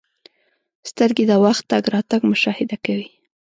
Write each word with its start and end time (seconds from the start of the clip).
•سترګې 0.89 1.25
د 1.27 1.33
وخت 1.43 1.63
تګ 1.71 1.83
راتګ 1.93 2.21
مشاهده 2.31 2.77
کوي. 2.85 3.07